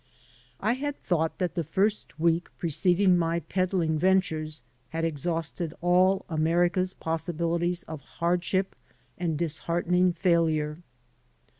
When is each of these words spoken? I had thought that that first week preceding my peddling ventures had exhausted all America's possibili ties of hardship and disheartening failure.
I 0.61 0.73
had 0.73 0.97
thought 0.97 1.37
that 1.37 1.53
that 1.53 1.63
first 1.65 2.19
week 2.19 2.49
preceding 2.57 3.19
my 3.19 3.41
peddling 3.41 3.99
ventures 3.99 4.63
had 4.89 5.05
exhausted 5.05 5.75
all 5.79 6.25
America's 6.27 6.95
possibili 6.95 7.59
ties 7.67 7.83
of 7.83 8.01
hardship 8.01 8.75
and 9.19 9.37
disheartening 9.37 10.11
failure. 10.13 10.79